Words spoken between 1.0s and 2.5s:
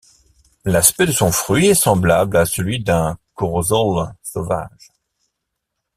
de son fruit est semblable à